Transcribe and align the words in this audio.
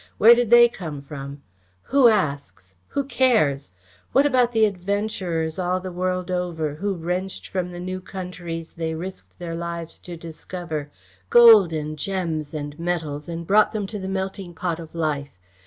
Where 0.17 0.33
did 0.33 0.49
they 0.49 0.67
come 0.67 1.03
from? 1.03 1.43
Who 1.83 2.07
asks? 2.07 2.73
Who 2.87 3.03
cares? 3.03 3.71
What 4.13 4.25
about 4.25 4.51
the 4.51 4.65
adventurers 4.65 5.59
all 5.59 5.79
the 5.79 5.91
world 5.91 6.31
over, 6.31 6.73
who 6.73 6.95
wrenched 6.95 7.45
from 7.47 7.69
the 7.71 7.79
new 7.79 7.99
countries 8.01 8.73
they 8.73 8.95
risked 8.95 9.37
their 9.37 9.53
lives 9.53 9.99
to 9.99 10.17
discover, 10.17 10.89
gold 11.29 11.71
and 11.71 11.99
gems 11.99 12.51
and 12.51 12.79
metals 12.79 13.29
and 13.29 13.45
brought 13.45 13.73
them 13.73 13.85
to 13.85 13.99
the 13.99 14.07
melting 14.09 14.55
pot 14.55 14.79
of 14.79 14.95
life? 14.95 15.37